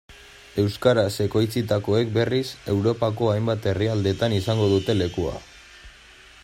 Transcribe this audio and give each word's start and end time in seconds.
Euskaraz 0.61 1.11
ekoitzitakoek 1.25 2.09
berriz, 2.15 2.47
Europako 2.73 3.31
hainbat 3.35 3.69
herrialdetan 3.73 4.39
izango 4.39 4.71
dute 4.75 4.99
lekua. 5.03 5.37